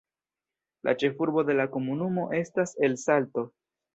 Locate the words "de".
1.51-1.57